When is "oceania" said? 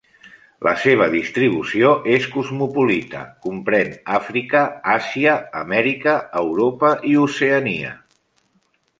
7.25-7.93